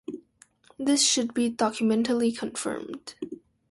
This 0.79 1.03
should 1.07 1.31
be 1.31 1.47
documentally 1.51 2.31
confirmed. 2.35 3.13